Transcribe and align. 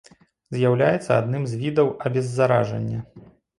З'яўляецца 0.55 1.11
адным 1.17 1.45
з 1.53 1.61
відаў 1.61 1.93
абеззаражання. 2.09 2.99